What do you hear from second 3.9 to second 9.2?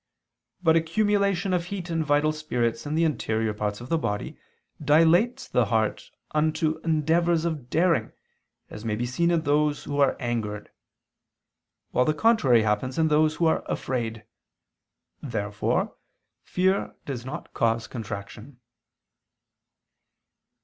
body, dilates the heart unto endeavors of daring, as may be